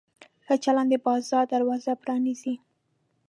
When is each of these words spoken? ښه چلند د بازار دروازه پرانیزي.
ښه 0.45 0.55
چلند 0.63 0.89
د 0.91 0.95
بازار 1.05 1.45
دروازه 1.53 1.91
پرانیزي. 2.01 2.55